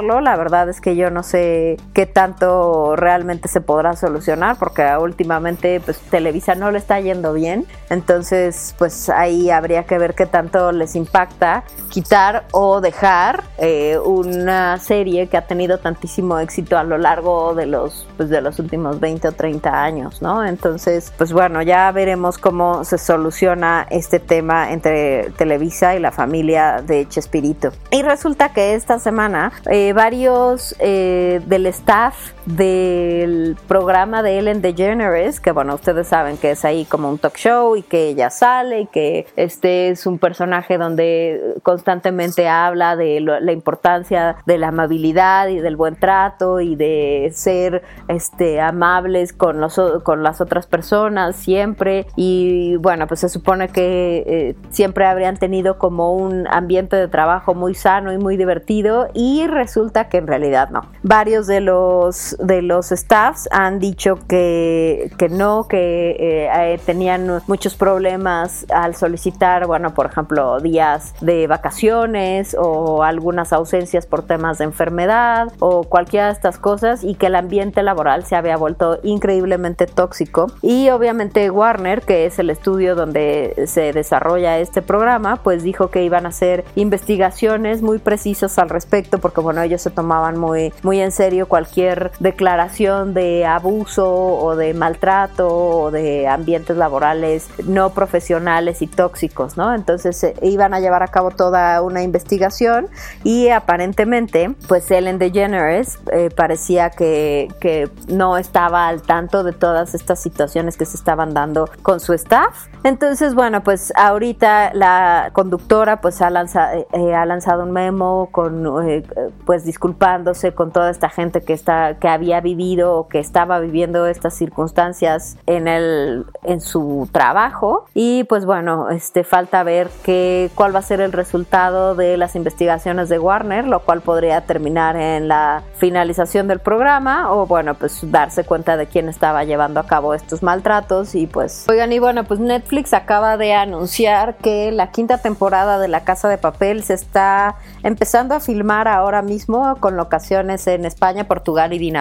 [0.00, 0.20] solucionarlo.
[0.20, 5.80] La verdad es que yo no sé qué tanto realmente se podrá solucionar porque últimamente
[5.80, 7.66] pues Televisa no le está yendo bien.
[7.88, 14.78] Entonces, pues ahí habría que ver qué tanto les impacta quitar o dejar eh, una
[14.78, 19.00] serie que ha tenido tantísimo éxito a lo largo de los, pues, de los últimos
[19.00, 20.44] 20 o 30 años, ¿no?
[20.44, 26.82] Entonces, pues bueno, ya veremos cómo se soluciona este tema entre Televisa y la familia
[26.82, 27.72] de Chespirito.
[27.90, 35.40] Y resulta que esta semana eh, varios eh, del staff del programa de Ellen DeGeneres,
[35.40, 38.82] que bueno, ustedes saben que es ahí como un talk show y que ella sale
[38.82, 45.48] y que este es un personaje donde constantemente habla de la importancia de la amabilidad
[45.48, 51.36] y del buen trato y de ser este amables con los con las otras personas
[51.36, 57.08] siempre y bueno, pues se supone que eh, siempre habrían tenido como un ambiente de
[57.08, 60.82] trabajo muy sano y muy divertido y resulta que en realidad no.
[61.02, 67.42] Varios de los de los staffs han dicho que, que no, que eh, eh, tenían
[67.46, 74.58] muchos problemas al solicitar, bueno, por ejemplo, días de vacaciones o algunas ausencias por temas
[74.58, 78.98] de enfermedad o cualquiera de estas cosas y que el ambiente laboral se había vuelto
[79.02, 80.46] increíblemente tóxico.
[80.62, 86.04] Y obviamente Warner, que es el estudio donde se desarrolla este programa, pues dijo que
[86.04, 91.00] iban a hacer investigaciones muy precisas al respecto porque bueno, ellos se tomaban muy, muy
[91.00, 98.82] en serio cualquier declaración de abuso o de maltrato o de ambientes laborales no profesionales
[98.82, 99.74] y tóxicos, ¿no?
[99.74, 102.88] Entonces eh, iban a llevar a cabo toda una investigación
[103.24, 109.94] y aparentemente, pues Ellen DeGeneres eh, parecía que, que no estaba al tanto de todas
[109.94, 112.66] estas situaciones que se estaban dando con su staff.
[112.84, 119.04] Entonces, bueno, pues ahorita la conductora pues ha lanzado, eh, ha lanzado un memo con,
[119.46, 124.06] pues disculpándose con toda esta gente que está, que había vivido o que estaba viviendo
[124.06, 130.74] estas circunstancias en el en su trabajo y pues bueno, este falta ver qué cuál
[130.74, 135.28] va a ser el resultado de las investigaciones de Warner, lo cual podría terminar en
[135.28, 140.14] la finalización del programa o bueno, pues darse cuenta de quién estaba llevando a cabo
[140.14, 145.18] estos maltratos y pues oigan y bueno, pues Netflix acaba de anunciar que la quinta
[145.18, 150.66] temporada de La Casa de Papel se está empezando a filmar ahora mismo con locaciones
[150.66, 151.99] en España, Portugal y Dinamarca.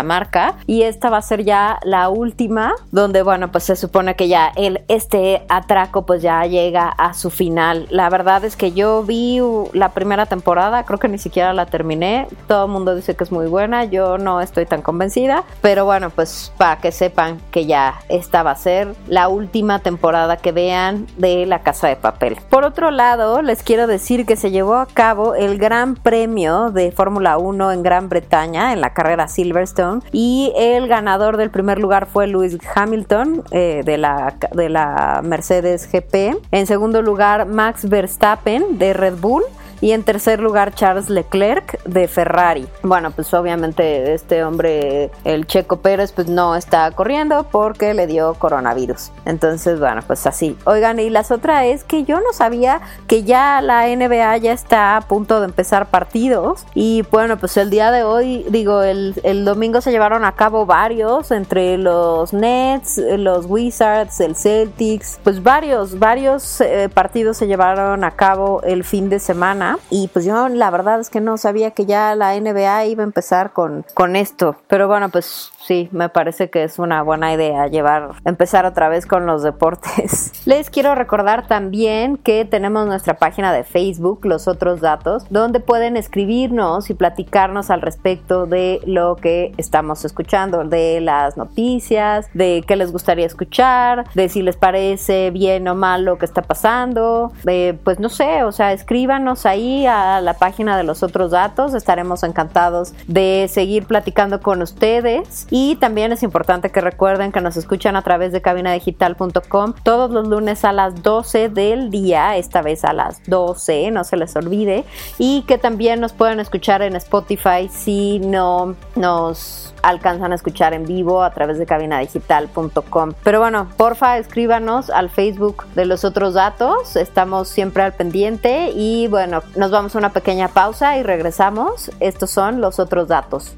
[0.68, 4.52] Y esta va a ser ya la última, donde, bueno, pues se supone que ya
[4.56, 7.88] el, este atraco pues ya llega a su final.
[7.90, 9.40] La verdad es que yo vi
[9.74, 12.28] la primera temporada, creo que ni siquiera la terminé.
[12.48, 16.10] Todo el mundo dice que es muy buena, yo no estoy tan convencida, pero bueno,
[16.10, 21.08] pues para que sepan que ya esta va a ser la última temporada que vean
[21.18, 22.38] de La Casa de Papel.
[22.50, 26.92] Por otro lado, les quiero decir que se llevó a cabo el Gran Premio de
[26.92, 32.06] Fórmula 1 en Gran Bretaña en la carrera Silverstone y el ganador del primer lugar
[32.06, 36.38] fue Lewis Hamilton eh, de, la, de la Mercedes GP.
[36.52, 39.44] En segundo lugar Max Verstappen de Red Bull
[39.82, 42.68] y en tercer lugar Charles Leclerc de Ferrari.
[42.84, 48.34] Bueno, pues obviamente este hombre, el Checo Pérez, pues no está corriendo porque le dio
[48.34, 49.12] coronavirus.
[49.26, 50.58] Entonces, bueno, pues así.
[50.66, 54.98] Oigan, y las otras es que yo no sabía que ya la NBA ya está
[54.98, 56.66] a punto de empezar partidos.
[56.74, 59.14] Y bueno, pues el día de hoy, digo, el,
[59.46, 65.98] domingo se llevaron a cabo varios entre los Nets, los Wizards, el Celtics, pues varios,
[65.98, 70.70] varios eh, partidos se llevaron a cabo el fin de semana y pues yo la
[70.70, 74.56] verdad es que no sabía que ya la NBA iba a empezar con, con esto.
[74.68, 79.06] Pero bueno, pues sí, me parece que es una buena idea llevar, empezar otra vez
[79.06, 80.32] con los deportes.
[80.46, 85.98] Les quiero recordar también que tenemos nuestra página de Facebook, Los Otros Datos, donde pueden
[85.98, 92.76] escribirnos y platicarnos al respecto de lo que estamos escuchando, de las noticias, de qué
[92.76, 97.78] les gustaría escuchar, de si les parece bien o mal lo que está pasando, de,
[97.84, 102.24] pues no sé, o sea, escríbanos ahí a la página de Los Otros Datos, estaremos
[102.24, 105.48] encantados de seguir platicando con ustedes.
[105.50, 110.28] Y también es importante que recuerden que nos escuchan a través de cabinadigital.com todos los
[110.28, 114.86] lunes a las 12 del día, esta vez a las 12, no se les olvide.
[115.18, 120.86] Y que también nos pueden escuchar en Spotify si no nos alcanzan a escuchar en
[120.86, 123.14] vivo a través de cabinadigital.com.
[123.24, 126.96] Pero bueno, porfa, escríbanos al Facebook de los otros datos.
[126.96, 131.92] Estamos siempre al pendiente y bueno, nos vamos a una pequeña pausa y regresamos.
[132.00, 133.54] Estos son los otros datos.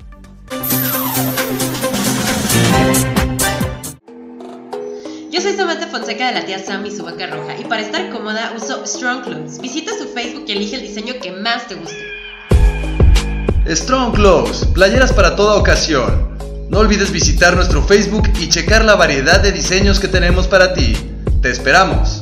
[5.32, 8.10] Yo soy Samantha Fonseca de la tía Sam y su vaca roja y para estar
[8.10, 9.60] cómoda uso Strong Clothes.
[9.60, 11.98] Visita su Facebook y elige el diseño que más te guste.
[13.68, 16.32] Strong Clothes, playeras para toda ocasión.
[16.70, 20.96] No olvides visitar nuestro Facebook y checar la variedad de diseños que tenemos para ti.
[21.42, 22.22] Te esperamos.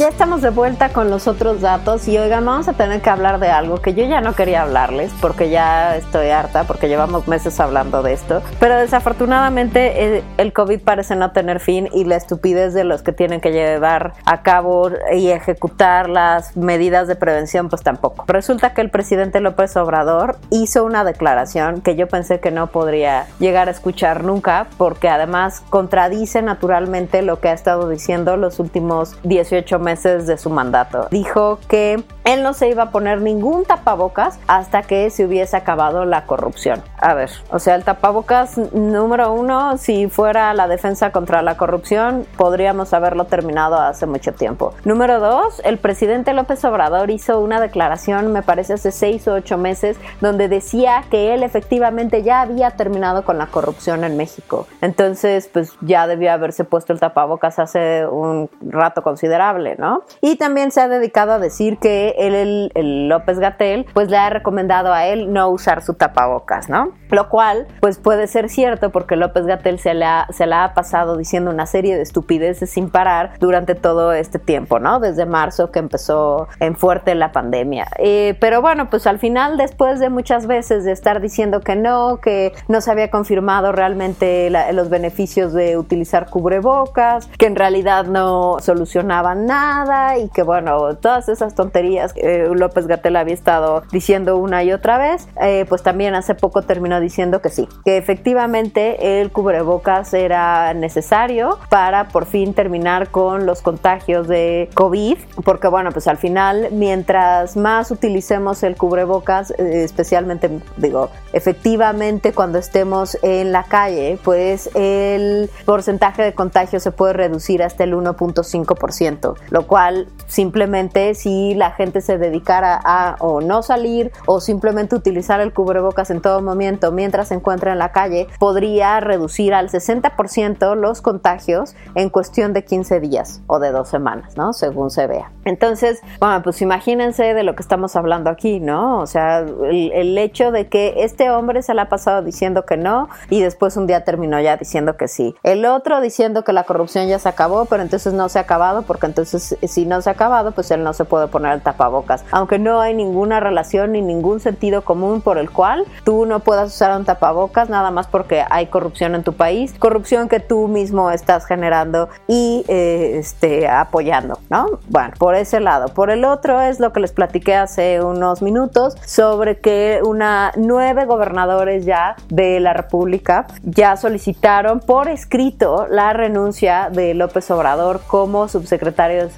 [0.00, 3.38] Ya estamos de vuelta con los otros datos y oigan, vamos a tener que hablar
[3.38, 7.60] de algo que yo ya no quería hablarles porque ya estoy harta, porque llevamos meses
[7.60, 12.72] hablando de esto, pero desafortunadamente eh, el COVID parece no tener fin y la estupidez
[12.72, 17.82] de los que tienen que llevar a cabo y ejecutar las medidas de prevención pues
[17.82, 18.24] tampoco.
[18.26, 23.26] Resulta que el presidente López Obrador hizo una declaración que yo pensé que no podría
[23.38, 29.18] llegar a escuchar nunca porque además contradice naturalmente lo que ha estado diciendo los últimos
[29.24, 31.08] 18 meses meses de su mandato.
[31.10, 36.04] Dijo que él no se iba a poner ningún tapabocas hasta que se hubiese acabado
[36.04, 36.82] la corrupción.
[36.98, 42.24] A ver, o sea, el tapabocas número uno, si fuera la defensa contra la corrupción,
[42.36, 44.74] podríamos haberlo terminado hace mucho tiempo.
[44.84, 49.58] Número dos, el presidente López Obrador hizo una declaración, me parece hace seis o ocho
[49.58, 54.68] meses, donde decía que él efectivamente ya había terminado con la corrupción en México.
[54.82, 60.04] Entonces, pues ya debió haberse puesto el tapabocas hace un rato considerable, ¿no?
[60.20, 64.30] Y también se ha dedicado a decir que el, el López Gatel, pues le ha
[64.30, 66.92] recomendado a él no usar su tapabocas, ¿no?
[67.10, 70.74] Lo cual, pues puede ser cierto porque López Gatel se le ha, se la ha
[70.74, 75.00] pasado diciendo una serie de estupideces sin parar durante todo este tiempo, ¿no?
[75.00, 77.88] Desde marzo que empezó en fuerte la pandemia.
[77.98, 82.18] Eh, pero bueno, pues al final, después de muchas veces de estar diciendo que no,
[82.18, 88.58] que no se había confirmado realmente los beneficios de utilizar cubrebocas, que en realidad no
[88.60, 89.69] solucionaban nada
[90.18, 94.98] y que bueno, todas esas tonterías que López Gatel había estado diciendo una y otra
[94.98, 100.74] vez, eh, pues también hace poco terminó diciendo que sí, que efectivamente el cubrebocas era
[100.74, 106.68] necesario para por fin terminar con los contagios de COVID, porque bueno, pues al final,
[106.72, 114.70] mientras más utilicemos el cubrebocas, eh, especialmente, digo, efectivamente cuando estemos en la calle, pues
[114.74, 121.72] el porcentaje de contagio se puede reducir hasta el 1.5%, lo cual simplemente si la
[121.72, 126.92] gente se dedicara a o no salir o simplemente utilizar el cubrebocas en todo momento
[126.92, 132.64] mientras se encuentra en la calle, podría reducir al 60% los contagios en cuestión de
[132.64, 134.52] 15 días o de dos semanas, ¿no?
[134.52, 135.30] Según se vea.
[135.44, 139.00] Entonces, bueno, pues imagínense de lo que estamos hablando aquí, ¿no?
[139.00, 142.76] O sea, el, el hecho de que este hombre se la ha pasado diciendo que
[142.76, 145.34] no y después un día terminó ya diciendo que sí.
[145.42, 148.82] El otro diciendo que la corrupción ya se acabó, pero entonces no se ha acabado
[148.82, 152.24] porque entonces si no se ha acabado, pues él no se puede poner el tapabocas.
[152.30, 156.74] Aunque no hay ninguna relación ni ningún sentido común por el cual tú no puedas
[156.74, 161.10] usar un tapabocas nada más porque hay corrupción en tu país, corrupción que tú mismo
[161.10, 164.80] estás generando y eh, este, apoyando, ¿no?
[164.88, 165.88] Bueno, por ese lado.
[165.88, 171.04] Por el otro es lo que les platiqué hace unos minutos sobre que una nueve
[171.04, 178.48] gobernadores ya de la República ya solicitaron por escrito la renuncia de López Obrador como
[178.48, 179.30] subsecretario de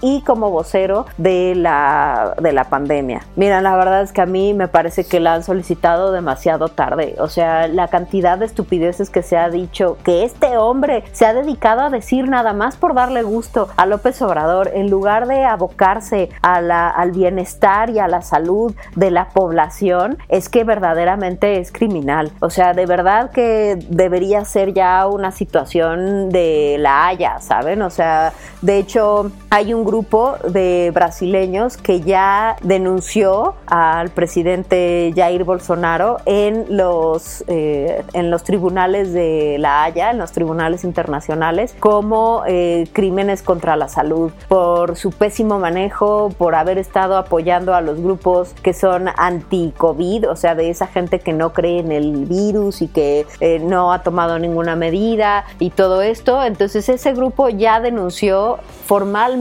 [0.00, 3.22] y como vocero de la, de la pandemia.
[3.36, 7.16] Mira, la verdad es que a mí me parece que la han solicitado demasiado tarde.
[7.18, 11.34] O sea, la cantidad de estupideces que se ha dicho, que este hombre se ha
[11.34, 16.30] dedicado a decir nada más por darle gusto a López Obrador, en lugar de abocarse
[16.42, 21.72] a la, al bienestar y a la salud de la población, es que verdaderamente es
[21.72, 22.32] criminal.
[22.40, 27.82] O sea, de verdad que debería ser ya una situación de la Haya, ¿saben?
[27.82, 28.32] O sea,
[28.62, 36.66] de hecho, hay un grupo de brasileños que ya denunció al presidente Jair Bolsonaro en
[36.68, 43.42] los, eh, en los tribunales de La Haya, en los tribunales internacionales, como eh, crímenes
[43.42, 48.72] contra la salud, por su pésimo manejo, por haber estado apoyando a los grupos que
[48.72, 53.26] son anti-COVID, o sea, de esa gente que no cree en el virus y que
[53.40, 56.44] eh, no ha tomado ninguna medida y todo esto.
[56.44, 59.39] Entonces ese grupo ya denunció formalmente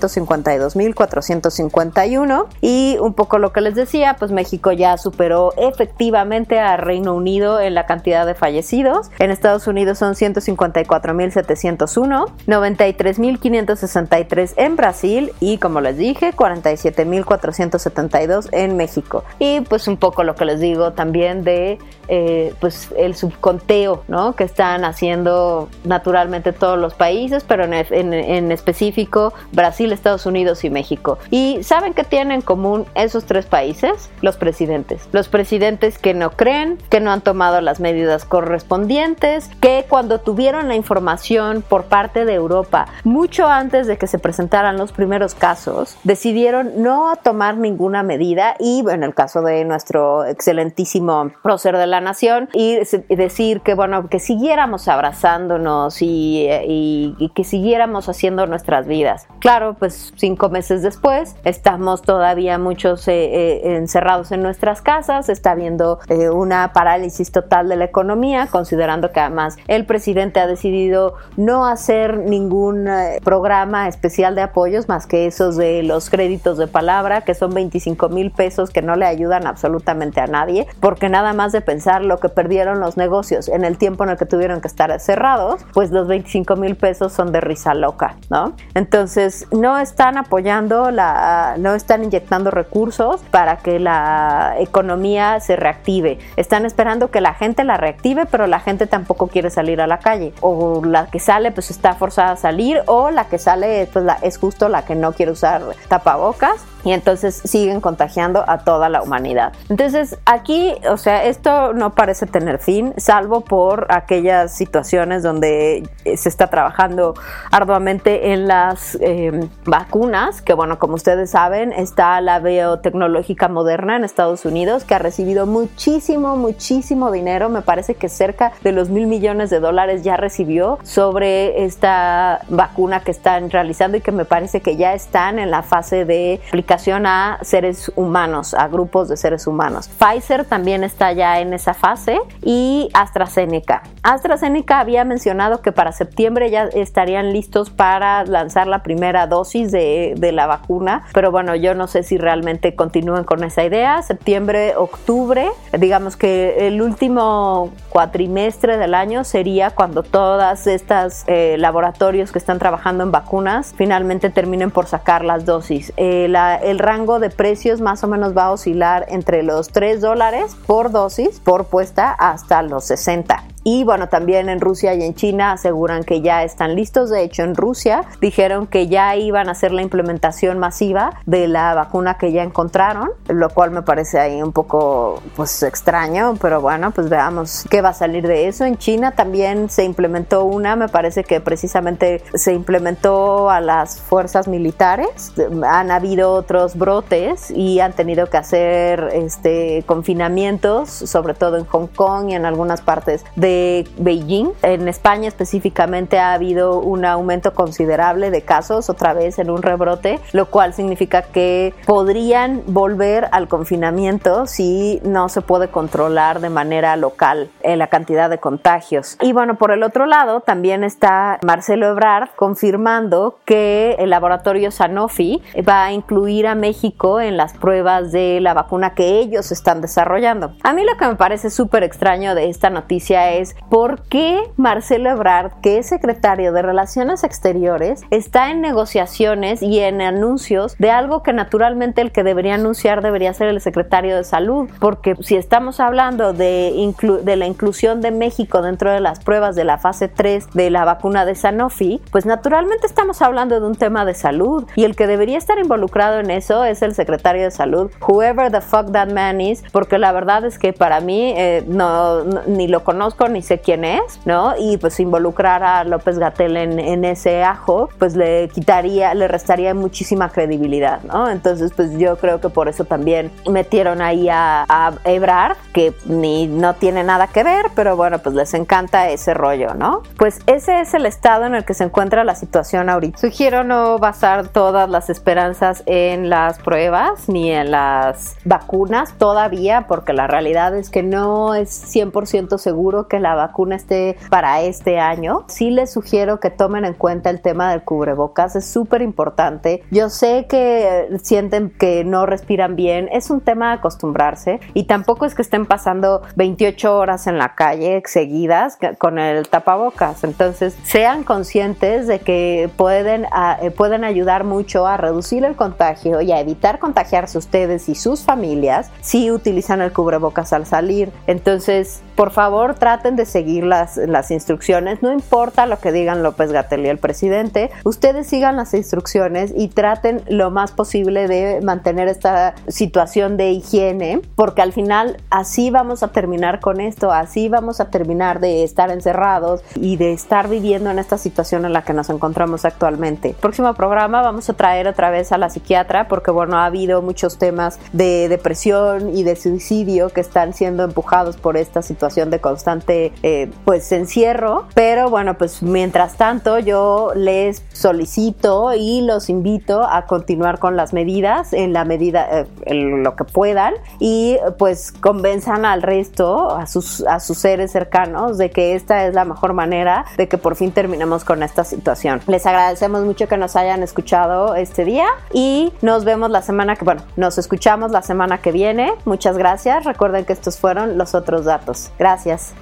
[0.00, 7.14] 17.852.451 y un poco lo que les decía, pues México ya superó efectivamente a Reino
[7.14, 9.10] Unido en la cantidad de fallecidos.
[9.18, 19.24] En Estados Unidos son 154.701, 93.563 en Brasil y como les dije, 47.472 en México.
[19.38, 21.78] Y pues un poco lo que les digo también de
[22.08, 24.34] eh, pues el subconteo ¿no?
[24.34, 30.70] que están haciendo naturalmente todos los países, pero en, en, específico Brasil, Estados Unidos y
[30.70, 31.18] México.
[31.30, 34.10] ¿Y saben qué tienen en común esos tres países?
[34.22, 35.08] Los presidentes.
[35.12, 40.68] Los presidentes que no creen, que no han tomado las medidas correspondientes, que cuando tuvieron
[40.68, 45.96] la información por parte de Europa, mucho antes de que se presentaran los primeros casos,
[46.04, 52.00] decidieron no tomar ninguna medida y en el caso de nuestro excelentísimo prócer de la
[52.00, 52.78] nación y
[53.08, 59.28] decir que bueno, que siguiéramos abrazándonos y, y, que siguiéramos haciendo nuestras vidas.
[59.40, 65.52] Claro, pues cinco meses después estamos todavía muchos eh, eh, encerrados en nuestras casas, está
[65.52, 71.14] habiendo eh, una parálisis total de la economía, considerando que además el presidente ha decidido
[71.36, 72.88] no hacer ningún
[73.22, 78.08] programa especial de apoyos más que esos de los créditos de palabra, que son 25
[78.08, 82.18] mil pesos que no le ayudan absolutamente a nadie, porque nada más de pensar lo
[82.18, 85.90] que perdieron los negocios en el tiempo en el que tuvieron que estar cerrados, pues
[85.90, 88.54] los 25 mil pesos son de risa loca, ¿no?
[88.74, 96.18] Entonces, no están apoyando la, no están inyectando recursos para que la economía se reactive.
[96.36, 99.98] Están esperando que la gente la reactive, pero la gente tampoco quiere salir a la
[99.98, 100.32] calle.
[100.40, 104.14] O la que sale, pues está forzada a salir, o la que sale, pues la,
[104.22, 109.02] es justo la que no quiere usar tapabocas y entonces siguen contagiando a toda la
[109.02, 109.52] humanidad.
[109.68, 116.16] Entonces aquí, o sea, esto no parece tener fin, salvo por aquellas situaciones donde eh,
[116.16, 117.12] se está trabajando
[117.50, 124.04] arduamente en las em, vacunas, que bueno, como ustedes saben, está la biotecnológica moderna en
[124.04, 129.06] Estados Unidos, que ha recibido muchísimo, muchísimo dinero, me parece que cerca de los mil
[129.06, 134.62] millones de dólares ya recibió sobre esta vacuna que están realizando y que me parece
[134.62, 139.46] que ya están en la fase de aplicación a seres humanos, a grupos de seres
[139.46, 139.88] humanos.
[139.88, 143.82] Pfizer también está ya en esa fase y AstraZeneca.
[144.02, 150.14] AstraZeneca había mencionado que para septiembre ya estarían listos para lanzar la primera dosis de,
[150.32, 154.02] la vacuna, pero bueno, yo no sé si realmente continúen con esa idea.
[154.02, 155.48] Septiembre, octubre,
[155.78, 162.58] digamos que el último cuatrimestre del año sería cuando todas estas eh, laboratorios que están
[162.58, 165.92] trabajando en vacunas finalmente terminen por sacar las dosis.
[165.96, 170.00] Eh, la, el rango de precios más o menos va a oscilar entre los 3
[170.00, 173.44] dólares por dosis por puesta hasta los 60.
[173.70, 177.10] Y bueno, también en Rusia y en China aseguran que ya están listos.
[177.10, 181.74] De hecho, en Rusia dijeron que ya iban a hacer la implementación masiva de la
[181.74, 186.92] vacuna que ya encontraron, lo cual me parece ahí un poco pues extraño, pero bueno,
[186.92, 188.64] pues veamos qué va a salir de eso.
[188.64, 194.48] En China también se implementó una, me parece que precisamente se implementó a las fuerzas
[194.48, 195.34] militares.
[195.68, 201.88] Han habido otros brotes y han tenido que hacer este confinamientos, sobre todo en Hong
[201.88, 204.52] Kong y en algunas partes de Beijing.
[204.62, 210.20] En España específicamente ha habido un aumento considerable de casos, otra vez en un rebrote,
[210.32, 216.96] lo cual significa que podrían volver al confinamiento si no se puede controlar de manera
[216.96, 219.18] local eh, la cantidad de contagios.
[219.20, 225.42] Y bueno, por el otro lado también está Marcelo Ebrard confirmando que el laboratorio Sanofi
[225.68, 230.52] va a incluir a México en las pruebas de la vacuna que ellos están desarrollando.
[230.62, 234.42] A mí lo que me parece súper extraño de esta noticia es es ¿por qué
[234.56, 240.90] Marcelo Ebrard, que es secretario de Relaciones Exteriores, está en negociaciones y en anuncios de
[240.90, 244.68] algo que naturalmente el que debería anunciar debería ser el secretario de Salud?
[244.80, 249.64] Porque si estamos hablando de, de la inclusión de México dentro de las pruebas de
[249.64, 254.04] la fase 3 de la vacuna de Sanofi, pues naturalmente estamos hablando de un tema
[254.04, 257.90] de salud y el que debería estar involucrado en eso es el secretario de Salud,
[258.06, 262.24] whoever the fuck that man is, porque la verdad es que para mí eh, no,
[262.46, 264.54] ni lo conozco ni sé quién es, ¿no?
[264.58, 270.30] Y pues involucrar a López Gatel en, ese ajo, pues le quitaría, le restaría muchísima
[270.30, 271.30] credibilidad, ¿no?
[271.30, 276.46] Entonces, pues yo creo que por eso también metieron ahí a, a Ebrard, que ni
[276.46, 280.02] no tiene nada que ver, pero bueno, pues les encanta ese rollo, ¿no?
[280.16, 283.18] Pues ese es el estado en el que se encuentra la situación ahorita.
[283.18, 290.12] Sugiero no basar todas las esperanzas en las pruebas ni en las vacunas todavía, porque
[290.12, 295.44] la realidad es que no es 100% seguro que la vacuna esté para este año.
[295.48, 299.82] Sí les sugiero que tomen en cuenta el tema del cubrebocas, es súper importante.
[299.90, 305.24] Yo sé que sienten que no respiran bien, es un tema de acostumbrarse y tampoco
[305.26, 310.24] es que estén pasando 28 horas en la calle seguidas con el tapabocas.
[310.24, 316.07] Entonces, sean conscientes de que pueden, ah, eh, pueden ayudar mucho a reducir el contagio
[316.20, 321.10] y a evitar contagiarse ustedes y sus familias si utilizan el cubrebocas al salir.
[321.26, 325.04] Entonces, por favor, traten de seguir las, las instrucciones.
[325.04, 329.68] No importa lo que digan López Gatel y el presidente, ustedes sigan las instrucciones y
[329.68, 336.02] traten lo más posible de mantener esta situación de higiene, porque al final así vamos
[336.02, 340.90] a terminar con esto, así vamos a terminar de estar encerrados y de estar viviendo
[340.90, 343.36] en esta situación en la que nos encontramos actualmente.
[343.40, 347.38] Próximo programa vamos a traer otra vez a la psiquiatra porque bueno, ha habido muchos
[347.38, 353.12] temas de depresión y de suicidio que están siendo empujados por esta situación de constante
[353.22, 360.06] eh, pues encierro, pero bueno, pues mientras tanto yo les solicito y los invito a
[360.06, 365.64] continuar con las medidas en la medida eh, en lo que puedan y pues convenzan
[365.64, 370.06] al resto, a sus, a sus seres cercanos de que esta es la mejor manera
[370.16, 372.20] de que por fin terminemos con esta situación.
[372.26, 376.84] Les agradecemos mucho que nos hayan escuchado este día y nos vemos la semana que,
[376.84, 378.92] bueno, nos escuchamos la semana que viene.
[379.04, 379.84] Muchas gracias.
[379.84, 381.90] Recuerden que estos fueron los otros datos.
[381.98, 382.52] Gracias.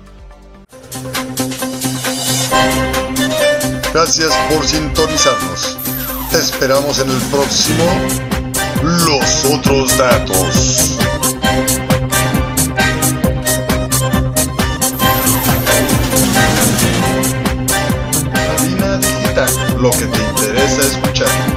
[3.93, 5.78] Gracias por sintonizarnos.
[6.30, 7.84] Te esperamos en el próximo
[8.82, 10.97] Los otros datos.
[19.78, 21.56] lo que te interesa escuchar.